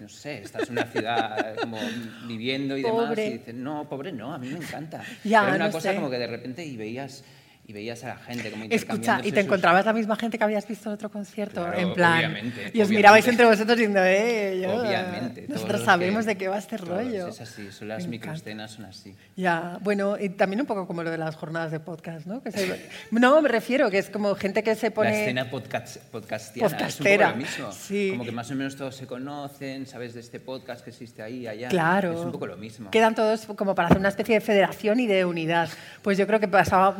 [0.00, 1.78] no sé, estás en una ciudad como
[2.26, 3.26] viviendo y demás Pobre.
[3.28, 5.04] y dices, no, pobre no, a mí me encanta.
[5.22, 5.94] Ya, Era una no cosa sé.
[5.94, 7.22] como que de repente y veías,
[7.68, 10.44] y veías a la gente como Escucha, y te sus- encontrabas la misma gente que
[10.44, 12.16] habías visto en otro concierto, Claro, en plan.
[12.16, 12.96] obviamente, y os obviamente.
[12.96, 15.44] mirabais entre vosotros diciendo, eh, yo, Obviamente.
[15.48, 17.28] nosotros sabemos que- de qué va este todos, rollo.
[17.28, 19.14] Es así, son las microescenas, son así.
[19.36, 22.42] Ya, bueno, y también un poco como lo de las jornadas de podcast, ¿no?
[22.42, 25.10] Que se- no, me refiero que es como gente que se pone...
[25.10, 27.72] La escena podcast, podcastiana Podcastera, es un poco lo mismo.
[27.72, 28.08] sí.
[28.12, 31.46] Como que más o menos todos se conocen, sabes de este podcast que existe ahí,
[31.46, 31.68] allá.
[31.68, 32.12] Claro.
[32.14, 32.90] Es un poco lo mismo.
[32.90, 35.68] Quedan todos como para hacer una especie de federación y de unidad.
[36.00, 36.96] Pues yo creo que pasaba,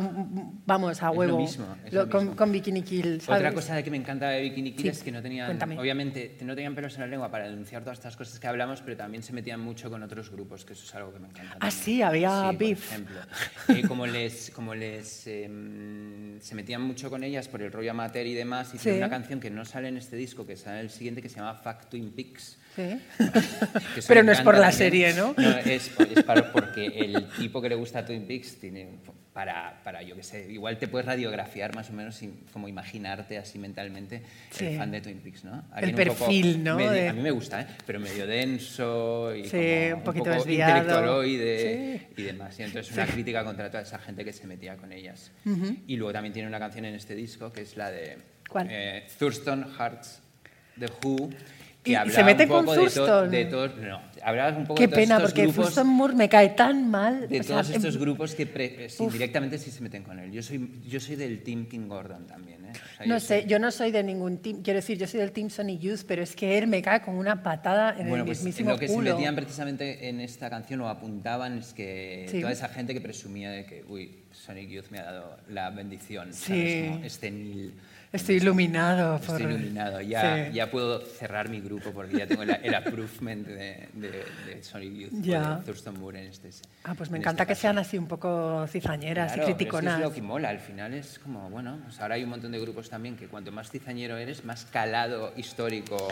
[0.66, 1.38] vamos, a Es lo huevo.
[1.38, 2.36] mismo, es lo- lo con, mismo.
[2.36, 3.40] con Bikini Kill, ¿sabes?
[3.40, 5.78] Otra cosa de que me encanta de Bikini Kill Sí, es que no tenían, cuéntame.
[5.78, 8.96] obviamente, no tenían pelos en la lengua para denunciar todas estas cosas que hablamos, pero
[8.96, 11.52] también se metían mucho con otros grupos, que eso es algo que me encanta.
[11.54, 11.80] Ah, también.
[11.82, 12.78] sí, había Sí, beef.
[12.86, 13.20] Por ejemplo,
[13.68, 18.26] Eh, como les, como les em, se metían mucho con ellas por el rollo amateur
[18.26, 18.84] y demás, y Sí.
[18.84, 21.28] tiene una canción que no sale en este disco, que sale en el siguiente, que
[21.28, 22.58] se llama Fact Twin Peaks.
[22.78, 23.00] Sí.
[23.96, 24.78] eso Pero no es por la también.
[24.78, 25.34] serie, ¿no?
[25.64, 28.86] es, es para- porque el tipo que le gusta Twin Peaks tiene
[29.32, 33.38] para, para yo qué sé, igual te puedes radiografiar más o menos y como imaginarte
[33.38, 34.66] así mentalmente Sí.
[34.66, 35.64] el fan de Twin Peaks, ¿no?
[35.76, 36.76] El un poco perfil, ¿no?
[36.76, 37.66] medio- de- A mí me gusta, ¿eh?
[37.86, 39.50] Pero medio denso y Sí,
[39.90, 40.78] como un poquito poco desviado.
[40.78, 42.58] intelectualoide y demás.
[42.58, 45.30] Y entonces una crítica contra toda esa gente que se metía con ellas.
[45.86, 48.66] Y luego también tiene una canción en este disco que es la de ¿Cuál?
[48.70, 50.20] eh, Thurston Hearts,
[50.78, 51.30] The Who.
[51.82, 53.30] Que ¿Y- hablaba se mete un con poco de, to- Thurston?
[53.30, 56.14] de todos, no, hablaba un poco Qué de todos pena, estos porque grupos, Thurston Moore
[56.16, 57.28] me cae tan mal.
[57.28, 60.02] de o sea, todos estos em- grupos que pre- eh, sí, directamente sí se meten
[60.02, 60.32] con él.
[60.32, 62.72] Yo soy, yo soy del team King Gordon también, ¿eh?
[62.72, 65.06] O sea, No yo sé, soy- yo no soy de ningún team, quiero decir, yo
[65.06, 68.08] soy del team Sony Youth, pero es que él me cae con una patada en
[68.08, 69.06] Bueno, el pues mismísimo lo que culo.
[69.10, 72.40] se metían precisamente en esta canción o apuntaban es que Sí.
[72.40, 76.32] toda esa gente que presumía de que, uy, Sonic Youth me ha dado la bendición.
[76.34, 76.46] Sí.
[76.48, 76.90] ¿sabes?
[76.90, 77.74] Como este nil.
[78.10, 79.38] Estoy iluminado por...
[79.40, 80.00] Estoy iluminado.
[80.00, 80.52] Ya, Sí.
[80.54, 84.92] ya puedo cerrar mi grupo porque ya tengo la- el approvement de, de, de Sonic
[84.94, 85.60] Youth Ya.
[85.66, 86.48] Thurston Moore en este
[86.84, 87.60] Ah, pues me en encanta este que caso.
[87.62, 89.92] sean así un poco cizañeras Claro, y pero criticonas.
[89.94, 92.30] Es, que es lo que mola, al final es como, bueno, pues ahora hay un
[92.30, 96.08] montón de grupos también que cuanto más cizañero eres, más calado histórico.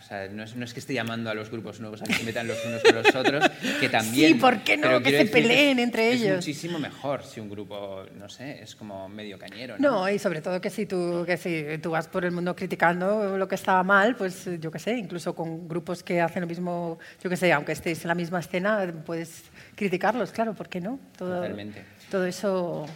[0.00, 2.14] O sea, no es, no es que esté llamando a los grupos nuevos a que
[2.14, 3.44] se metan los unos con los otros,
[3.80, 4.34] que también.
[4.34, 5.00] Sí, ¿por qué no?
[5.02, 6.36] Que se decir peleen es- entre es ellos.
[6.36, 9.76] muchísimo mejor si un grupo, no sé, es como medio cañero.
[9.78, 12.54] No, No, y sobre todo que si tú, que si tú vas por el mundo
[12.54, 16.46] criticando lo que estaba mal, pues yo qué sé, incluso con grupos que hacen lo
[16.46, 20.80] mismo, yo qué sé, aunque estéis en la misma escena, puedes criticarlos, claro, ¿por qué
[20.80, 20.98] no?
[21.16, 21.82] Todo, Totalmente.
[22.10, 22.86] Todo eso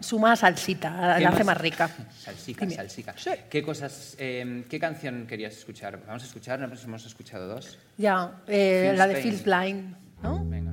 [0.00, 1.90] suma salsita, ¿Qué la hace más rica.
[2.18, 2.76] Salsica, Dime.
[2.76, 3.14] salsica.
[3.16, 3.30] Sí.
[3.48, 6.00] ¿Qué cosas, eh, qué canción querías escuchar?
[6.06, 7.78] Vamos a escuchar, nosotros hemos escuchado dos.
[7.96, 9.16] Ya, eh, la de.
[9.16, 10.44] Feels Blind, ¿no?
[10.44, 10.72] Venga.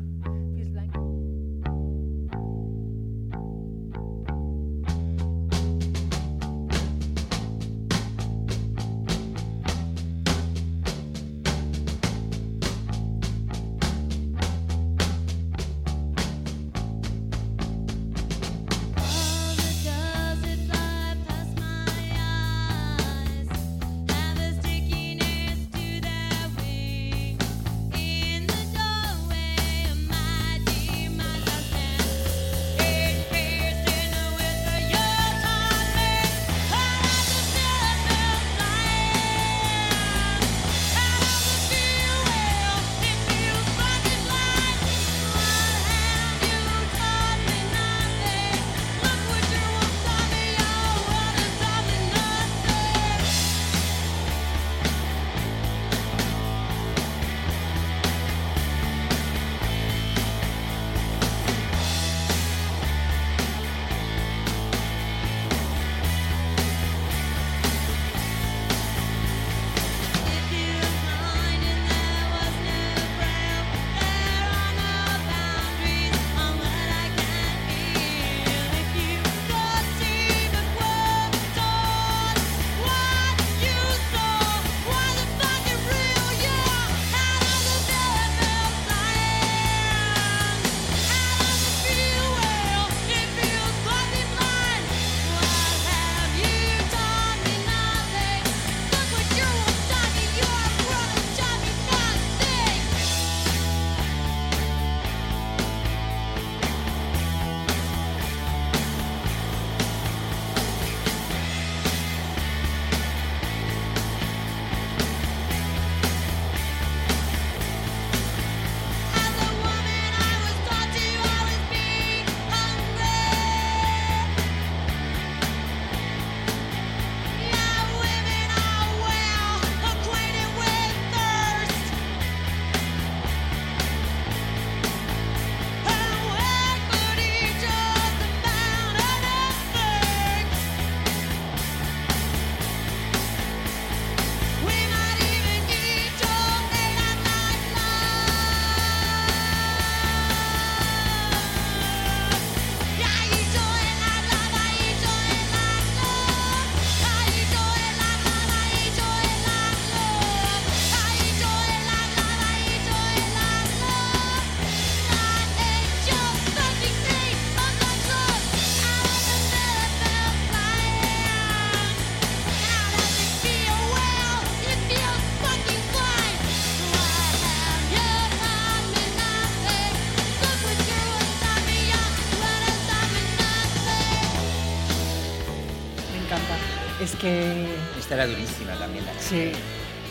[187.05, 187.67] Es que
[187.99, 189.05] Esta era durísima también.
[189.05, 189.51] La Sí.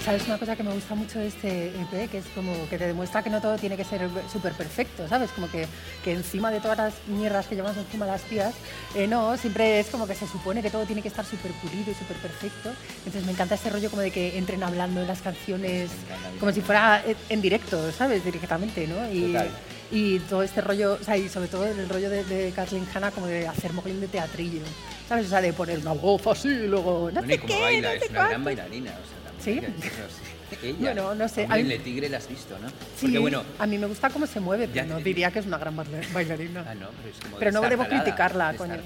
[0.04, 2.10] ¿Sabes una cosa que me gusta mucho de este EP?
[2.10, 5.30] Que es como que te demuestra que no todo tiene que ser súper perfecto, ¿sabes?
[5.30, 5.66] Como que,
[6.04, 8.52] que encima de todas las mierdas que llevamos encima las tías,
[8.94, 11.90] eh, no, siempre es como que se supone que todo tiene que estar súper pulido
[11.90, 12.70] y súper perfecto.
[12.98, 15.90] Entonces me encanta este rollo como de que entren hablando en las canciones
[16.38, 18.22] como si fuera en- en directo, ¿sabes?
[18.26, 19.10] Directamente, ¿no?
[19.10, 19.48] Y, Total.
[19.90, 23.10] y todo este rollo, o sea, y sobre todo el rollo de, de Kathleen Hanna
[23.10, 24.60] como de hacer mogollón de teatrillo,
[25.08, 25.26] ¿sabes?
[25.26, 27.10] O sea, de poner una voz así y luego...
[27.12, 28.90] No Bueno, sé y como qué, baila, no es una gran bailarina.
[28.92, 29.88] O sea, también ¿Sí?
[30.62, 30.76] Ella.
[30.78, 32.68] Bueno, no sé, Hombre, mí- Le Tigre la has visto, ¿no?
[32.68, 35.40] Sí, Porque bueno, a mí me gusta cómo se mueve, pero no te- diría que
[35.40, 36.64] es una gran baila- bailarina.
[36.68, 38.76] Ah, no, pero es como Pero no debo criticarla, coño.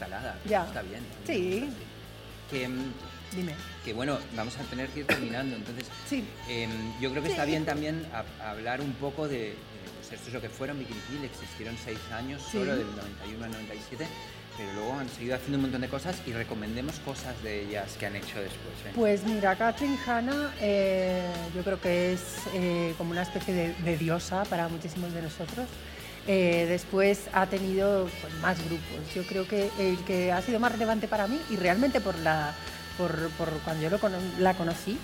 [0.48, 0.64] Ya.
[0.64, 1.00] Está bien.
[1.26, 1.68] Sí.
[2.50, 2.92] Que, mm,
[3.36, 3.52] Dime.
[3.84, 5.56] que bueno, vamos a tener que ir terminando.
[5.56, 6.24] Entonces, Sí.
[6.48, 9.56] em, yo creo que está bien también a- hablar un poco de, de,
[10.00, 12.58] pues, esto es lo que fueron Bikini Kill, existieron seis años, Sí.
[12.58, 14.06] solo del 91 al 97,
[14.58, 18.06] pero luego han seguido haciendo un montón de cosas y recomendemos cosas de ellas que
[18.06, 18.74] han hecho después.
[18.84, 18.92] ¿eh?
[18.94, 22.20] Pues mira, Catherine Hanna eh, yo creo que es
[22.54, 25.66] eh, como una especie de, diosa para muchísimos de nosotros.
[26.26, 29.14] Después ha tenido pues, más grupos.
[29.14, 32.52] Yo creo que el que ha sido más relevante para mí y realmente por la
[32.98, 33.98] por, por cuando yo lo
[34.38, 34.98] la conocí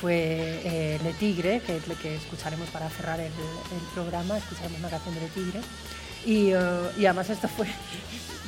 [0.00, 3.30] fue Le Tigre, que que escucharemos para cerrar el,
[3.94, 5.60] programa, escucharemos una canción de Le Tigre.
[6.26, 6.52] Y
[7.04, 7.68] además esto fue,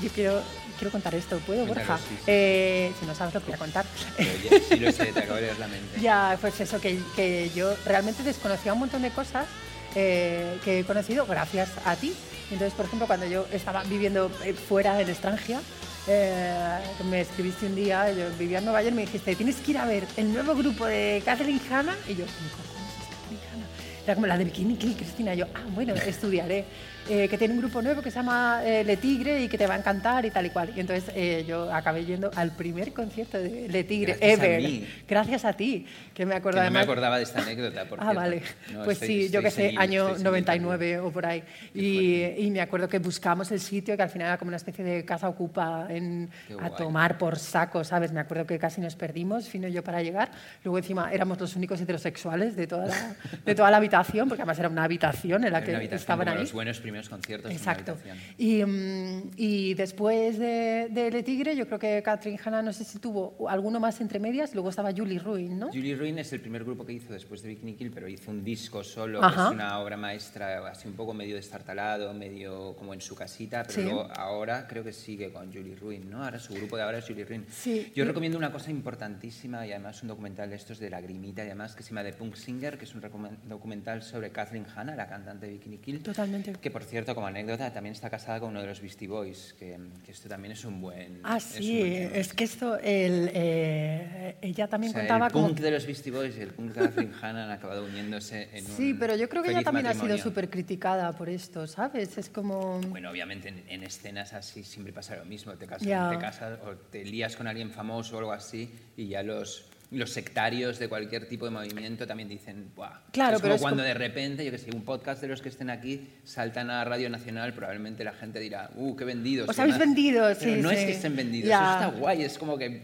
[0.02, 0.40] yo quiero,
[0.78, 1.98] quiero contar esto, ¿puedo, Cuéntalo, Borja?
[1.98, 2.22] sí, sí.
[2.26, 3.84] Eh, si no sabes lo que voy a contar.
[4.16, 6.00] Pero ya- sí lo sé, te acabo de leer la mente.
[6.00, 9.46] Ya, pues eso, que, que yo realmente desconocía un montón de cosas
[9.94, 12.12] eh, que he conocido gracias a ti.
[12.50, 15.60] Entonces, por ejemplo, cuando yo estaba viviendo eh, fuera, en Estrangia,
[16.06, 16.78] eh,
[17.10, 19.84] me escribiste un día, yo vivía en Nueva York, me dijiste, tienes que ir a
[19.84, 21.94] ver el nuevo grupo de Catherine Hanna.
[22.08, 23.66] Y yo, ¿cómo es Catherine Hanna?
[24.04, 25.34] Era como la de Bikini Kill, Cristina.
[25.34, 26.64] Y yo, ah, bueno, estudiaré.
[27.08, 29.66] Eh, que tiene un grupo nuevo que se llama eh, Le Tigre y que te
[29.66, 30.72] va a encantar y tal y cual.
[30.76, 34.62] Y entonces eh, yo acabé yendo al primer concierto de Le Tigre Gracias a ever.
[34.62, 34.86] mí.
[35.08, 37.84] Gracias a ti, que me acuerdo Que no me acordaba de esta anécdota.
[37.86, 38.42] Por Ah, vale.
[38.72, 41.42] No, pues estoy- sí, yo estoy que sé, año estoy senil 99 o por ahí.
[41.74, 44.84] Y, y me acuerdo que buscamos el sitio, que al final era como una especie
[44.84, 46.28] de casa ocupa en,
[46.60, 48.12] a tomar por saco, ¿sabes?
[48.12, 50.30] Me acuerdo que casi nos perdimos, Fino y yo para llegar.
[50.64, 53.14] Luego encima éramos los únicos heterosexuales de toda la,
[53.46, 56.38] de toda la habitación, porque además era una habitación en la Era que estaban ahí.
[56.38, 57.50] los buenos primeros conciertos.
[57.50, 57.98] en una Exacto.
[58.38, 62.84] Y, mm, y después de, de Le Tigre, yo creo que Catherine Hanna, no sé
[62.84, 65.66] si tuvo alguno más entre medias, luego estaba Julie Ruin, ¿no?
[65.68, 68.42] Julie Ruin es el primer grupo que hizo después de Bikini Kill, pero hizo un
[68.42, 69.42] disco solo, Ajá.
[69.42, 73.62] que es una obra maestra, así un poco medio destartalado, medio como en su casita,
[73.64, 73.82] pero Sí.
[73.82, 76.24] luego ahora creo que sigue con Julie Ruin, ¿no?
[76.24, 77.44] Ahora su grupo de ahora es Julie Ruin.
[77.50, 77.92] Sí.
[77.94, 81.74] Yo recomiendo una cosa importantísima y además un documental de estos de Lagrimita y además
[81.74, 83.02] que se llama The Punk Singer, que es un
[83.48, 86.02] documental sobre Catherine Hanna, la cantante de Bikini Kill.
[86.02, 86.52] Totalmente.
[86.52, 89.78] Que por cierto, como anécdota, también está casada con uno de los Beastie Boys, que,
[90.04, 91.20] que esto también es un buen.
[91.22, 95.32] Ah, es sí, buen es que esto, el, eh, ella también O sea, contaba el
[95.32, 95.48] como...
[95.48, 98.64] punk de los Beastie Boys y el punk de Catherine Hanna han acabado uniéndose en
[98.66, 102.18] un Sí, pero yo creo que ella también ha sido súper criticada por esto, ¿sabes?
[102.18, 102.80] Es como...
[102.80, 105.52] Bueno, obviamente en, en escenas así siempre pasa lo mismo.
[105.54, 109.22] Te casas, te casas o te lías con alguien famoso o algo así y ya
[109.22, 113.00] los, los sectarios de cualquier tipo de movimiento también dicen, ¡buah!
[113.10, 115.28] Claro, es pero como es cuando como- de repente, yo que sé, un podcast de
[115.28, 119.48] los que estén aquí saltan a Radio Nacional, probablemente la gente dirá, ¡uh, qué vendidos!
[119.48, 119.88] Os habéis demás".
[119.94, 121.60] vendido, Pero sí, no es que estén vendidos, Ya.
[121.78, 122.82] eso está guay, es como que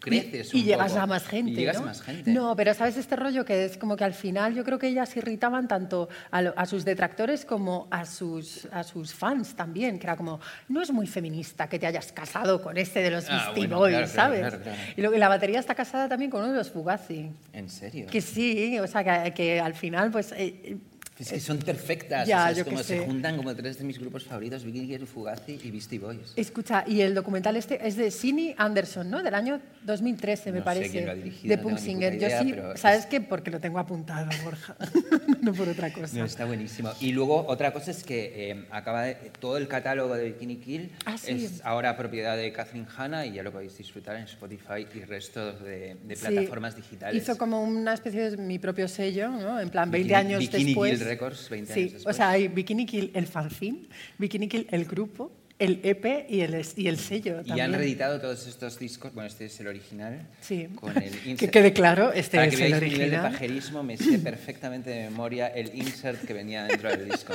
[0.00, 1.02] creces y, y un llegas poco.
[1.02, 1.82] a más gente, Y llegas ¿no?
[1.82, 2.30] a más gente.
[2.32, 5.16] No, pero sabes este rollo que es como que al final yo creo que ellas
[5.16, 10.06] irritaban tanto a, lo- a sus detractores como a sus, a sus fans también, que
[10.06, 13.32] era como, no es muy feminista que te hayas casado con este de los Ah,
[13.54, 14.40] Beastie bueno, Boys, claro, ¿sabes?
[14.40, 14.78] claro, claro.
[14.96, 17.30] Y luego y la batería está casada también con uno de los Fugazi.
[17.52, 18.06] ¿En serio?
[18.10, 20.32] Que sí, o sea, que, que al final, pues...
[20.36, 20.78] eh,
[21.20, 22.26] Es que son perfectas.
[22.26, 23.04] Ya, o sea, es yo como se sé.
[23.04, 26.32] juntan como tres de mis grupos favoritos, Kill, Fugazi y Beastie Boys.
[26.36, 29.22] Escucha, y el documental este es de Sini Anderson, ¿no?
[29.22, 30.90] Del año 2013, me No sé parece.
[30.90, 32.14] quién lo ha dirigido, de no Punk tengo ni Singer.
[32.14, 33.20] puta Yo sí, ¿sabes es- qué?
[33.20, 34.76] Porque lo tengo apuntado, Borja.
[35.42, 36.16] no por otra cosa.
[36.18, 36.90] No, está buenísimo.
[37.00, 40.90] Y luego otra cosa es que eh, acaba de- todo el catálogo de Bikini Kill
[41.04, 41.44] Ah, sí.
[41.44, 45.52] es ahora propiedad de Catherine Hanna y ya lo podéis disfrutar en Spotify y resto
[45.52, 46.26] de, de Sí.
[46.26, 47.22] plataformas digitales.
[47.22, 49.60] Hizo como una especie de mi propio sello, ¿no?
[49.60, 50.98] En plan, 20 Bikini- años Bikini después.
[50.98, 52.14] Kill Records, 20 sí, años después.
[52.14, 53.86] o sea, hay Bikini Kill el fanzine,
[54.18, 57.72] Bikini Kill el grupo, el EP y el, y el sello Y han también.
[57.74, 59.12] reeditado todos estos discos.
[59.12, 60.26] Bueno, este es el original.
[60.40, 60.68] Sí.
[60.74, 63.32] Con el Que quede claro, este Para es que el mi nivel de original.
[63.32, 67.34] pajerismo, me sé perfectamente de memoria el insert que venía dentro del disco.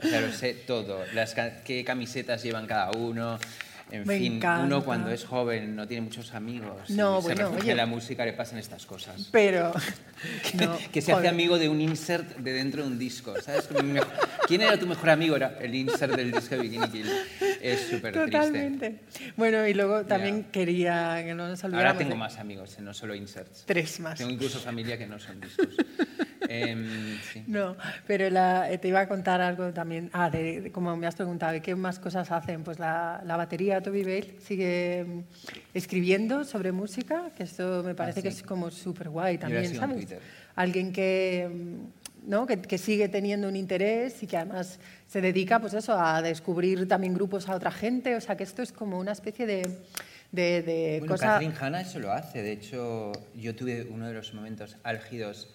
[0.00, 1.00] O sea, lo sé todo.
[1.12, 3.38] Las qué camisetas llevan cada uno.
[3.88, 4.64] En Me fin, encanta.
[4.66, 6.90] uno cuando es joven no tiene muchos amigos.
[6.90, 7.74] No, y bueno, se refugia oye.
[7.76, 9.28] la música le pasan estas cosas.
[9.30, 9.72] Pero.
[10.54, 13.34] no, que se hace amigo de un insert de dentro de un disco.
[13.40, 13.68] ¿Sabes?
[14.48, 15.36] ¿Quién era tu mejor amigo?
[15.36, 17.06] Era el insert del disco de Bikini Kill.
[17.60, 18.30] Es súper triste.
[18.32, 18.98] Totalmente.
[19.36, 20.50] Bueno, y luego también Ya.
[20.50, 21.86] quería que no nos olvidáramos.
[21.92, 23.62] Ahora tengo de- más amigos, eh, no solo inserts.
[23.66, 24.18] Tres más.
[24.18, 25.68] Tengo incluso familia que no son discos.
[26.48, 27.44] Em, sí.
[27.46, 27.76] No,
[28.06, 30.10] pero la- eh, te iba a contar algo también.
[30.12, 32.62] Ah, de, de- como me has preguntado, ¿de qué más cosas hacen?
[32.62, 35.20] Pues la, la batería Toby Bale sigue mm,
[35.74, 38.38] escribiendo sobre música, que esto me parece que Ah, sí.
[38.38, 40.06] es como súper guay también, ¿sabes?
[40.54, 42.46] Alguien que, mm, ¿no?
[42.46, 46.88] que, que sigue teniendo un interés y que además se dedica pues eso, a descubrir
[46.88, 48.16] también grupos a otra gente.
[48.16, 49.62] O sea, que esto es como una especie de,
[50.32, 51.26] de, de Bueno, cosa...
[51.34, 52.42] Catherine Hanna eso lo hace.
[52.42, 55.48] De hecho, yo tuve uno de los momentos álgidos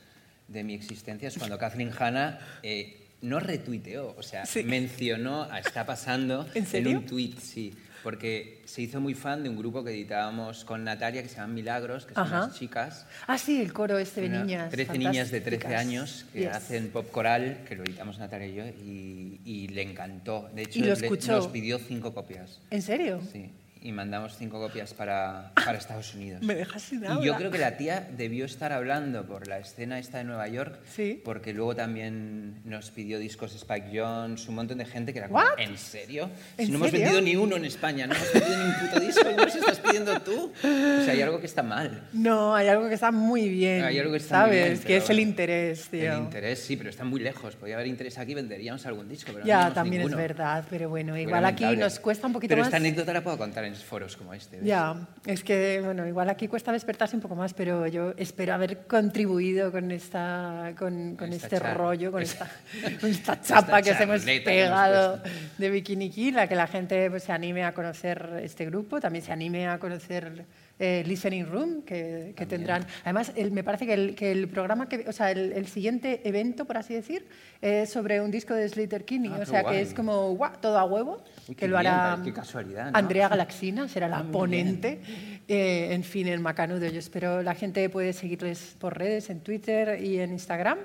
[0.52, 4.64] de mi existencia es cuando Catherine Hanna eh, no retuiteó, o sea, Sí.
[4.64, 6.98] mencionó a Está Pasando ¿En serio?
[7.00, 7.74] un tweet, sí.
[8.04, 11.54] porque se hizo muy fan de un grupo que editábamos con Natalia que se llaman
[11.54, 12.46] Milagros, que son Ajá.
[12.46, 13.06] unas chicas.
[13.28, 14.72] Ah, sí, el coro este de niñas.
[14.72, 15.82] 13 niñas de 13 fantásticas.
[15.88, 16.48] años que Yes.
[16.56, 20.50] hacen pop coral, que lo editamos Natalia y yo, y, y le encantó.
[20.56, 22.60] De hecho, ¿Y lo le- nos pidió cinco copias.
[22.72, 23.22] ¿En serio?
[23.32, 23.52] Sí,
[23.84, 26.44] y mandamos cinco copias para, para Estados Unidos.
[26.44, 27.26] Me dejas sin Y habla.
[27.26, 30.80] yo creo que la tía debió estar hablando por la escena esta de Nueva York,
[30.94, 31.20] Sí.
[31.26, 35.42] porque luego también nos pidió discos Spike Jones, un montón de gente que era como?
[35.58, 36.30] ¿en serio?
[36.58, 37.06] ¿En si no hemos serio?
[37.06, 39.80] vendido ni uno en España, no hemos vendido ni un puto disco, ¿cómo los estás
[39.80, 40.52] pidiendo tú?
[40.62, 42.08] O sea, hay algo que está mal.
[42.14, 43.84] No, hay algo que está muy bien.
[43.84, 44.64] Hay algo que está muy ¿Sabes?
[44.68, 46.14] bien, que pero es el interés, tío.
[46.14, 47.56] El interés, sí, pero está muy lejos.
[47.56, 50.18] Podría haber interés aquí, venderíamos algún disco, pero no Ya, tenemos también ninguno.
[50.22, 52.68] es verdad, pero bueno, Muy igual aquí nos cuesta un poquito pero más.
[52.68, 54.58] esta anécdota la puedo contar en foros como este.
[54.58, 54.66] ¿ves?
[54.66, 58.86] Ya, es que, bueno, igual aquí cuesta despertarse un poco más, pero yo espero haber
[58.88, 63.82] contribuido con esta, con, con Esta este char- rollo, con esta- esta, con esta chapa
[63.82, 65.40] que os hemos hemos pegado puesto.
[65.58, 69.24] de Bikini Kill, a que la gente pues, se anime a conocer este grupo, también
[69.26, 70.46] se anime a conocer
[70.84, 72.86] eh, Listening Room, que, que tendrán.
[73.04, 76.28] Además, el- me parece que el, que el programa, que, o sea, el, el siguiente
[76.28, 77.26] evento, por así decir,
[77.62, 79.76] es sobre un disco de Slater Kinney, Ah, o sea, guay.
[79.76, 82.98] que es como guau, todo a huevo, Uy, que lo bien, hará qué casualidad, ¿no?
[82.98, 85.00] Andrea Galaxina, será la muy ponente.
[85.48, 86.88] Eh, en fin, en Macanudo.
[86.88, 90.80] Yo espero la gente puede seguirles por redes, en Twitter y en Instagram.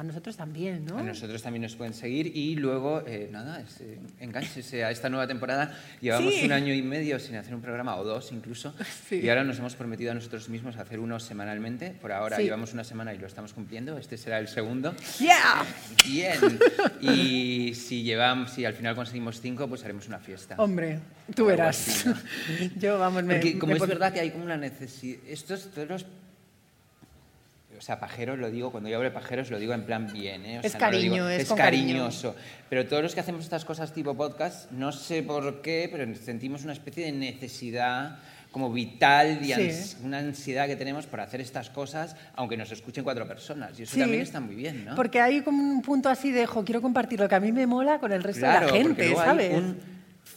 [0.00, 0.96] A nosotros también, ¿no?
[0.96, 5.10] A nosotros también nos pueden seguir y luego, eh, nada, es, eh, engánchese a esta
[5.10, 5.76] nueva temporada.
[6.00, 6.46] Llevamos Sí.
[6.46, 8.72] un año y medio sin hacer un programa, o dos incluso,
[9.10, 9.16] Sí.
[9.16, 11.90] y ahora nos hemos prometido a nosotros mismos hacer uno semanalmente.
[11.90, 12.44] Por ahora Sí.
[12.44, 14.94] llevamos una semana y lo estamos cumpliendo, este será el segundo.
[15.18, 15.66] ¡Yeah!
[16.06, 16.38] Bien,
[17.02, 20.54] y si, llevamos, si al final conseguimos cinco, pues haremos una fiesta.
[20.56, 21.00] Hombre,
[21.34, 21.76] tú verás.
[21.88, 22.16] así, ¿no?
[22.80, 23.34] Yo, vamos, me.
[23.34, 25.18] Porque como me es verdad que hay como una necesidad...
[25.28, 26.06] Estos, todos los...
[27.80, 30.44] O sea, pajeros lo digo, cuando yo hablo de pajeros lo digo en plan bien,
[30.44, 30.58] ¿eh?
[30.58, 31.86] O Es sea, no lo digo- cariño, es es con cariño.
[31.86, 32.36] cariñoso.
[32.68, 36.62] Pero todos los que hacemos estas cosas tipo podcast, no sé por qué, pero sentimos
[36.64, 38.18] una especie de necesidad
[38.50, 39.52] como vital y Sí.
[39.52, 43.80] ans- una ansiedad que tenemos por hacer estas cosas, aunque nos escuchen cuatro personas.
[43.80, 44.94] Y eso Sí, también está muy bien, ¿no?
[44.94, 47.66] Porque hay como un punto así de, jo, quiero compartir lo que a mí me
[47.66, 49.62] mola con el resto Claro, de la gente, ¿sabes?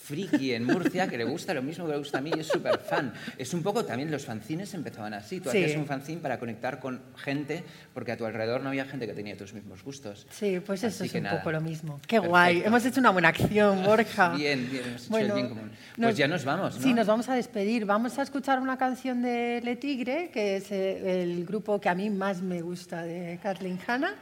[0.08, 2.46] Friki en Murcia que le gusta lo mismo que le gusta a mí y es
[2.46, 3.12] súper fan.
[3.38, 5.40] Es un poco también los fanzines empezaban así.
[5.40, 5.62] Tú Sí.
[5.64, 9.14] hacías un fanzine para conectar con gente porque a tu alrededor no había gente que
[9.14, 10.26] tenía tus mismos gustos.
[10.30, 11.38] Sí, pues eso es un nada.
[11.38, 12.00] poco lo mismo.
[12.06, 12.54] Qué guay.
[12.56, 12.68] Perfecto.
[12.68, 14.28] Hemos hecho una buena acción, Borja.
[14.36, 15.70] Bien, bien, hemos hecho Bueno, el bien común.
[15.70, 16.82] Pues nos- ya nos vamos, ¿no?
[16.82, 17.86] Sí, nos vamos a despedir.
[17.86, 21.94] Vamos a escuchar una canción de Le Tigre, que es eh, el grupo que a
[21.94, 24.14] mí más me gusta de Kathleen Hanna.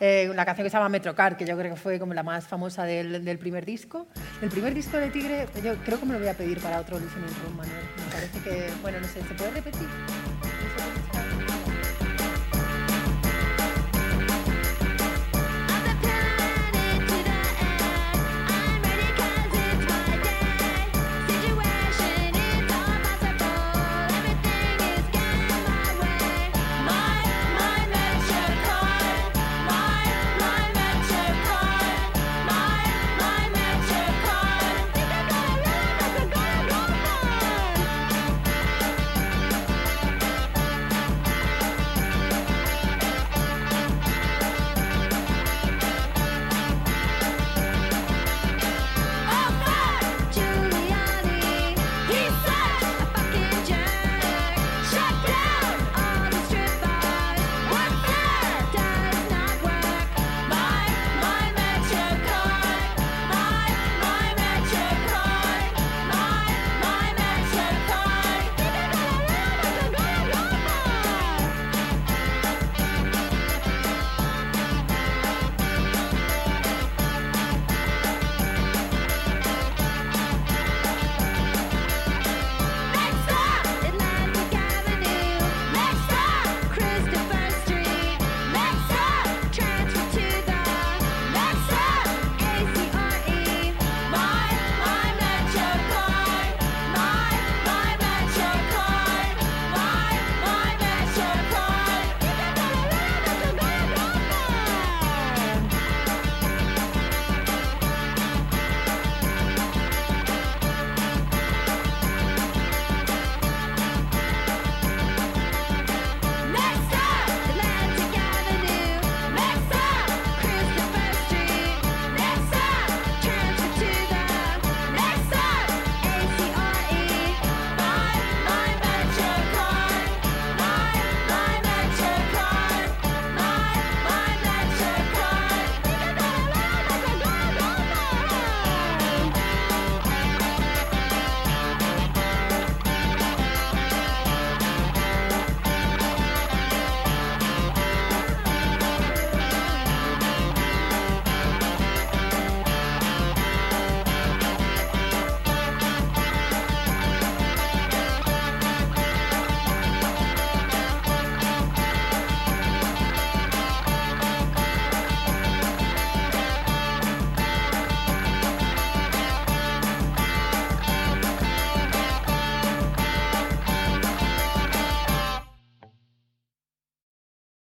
[0.00, 2.46] Eh, una canción que se llama Metrocar, que yo creo que fue como la más
[2.46, 4.06] famosa del, del primer disco.
[4.42, 6.98] El primer disco de Tigre, yo creo que me lo voy a pedir para otro
[6.98, 7.76] Listening Room, Manuel.
[7.96, 9.88] Me parece que, bueno, no sé, ¿se puede repetir?